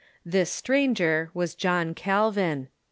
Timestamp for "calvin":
1.93-2.69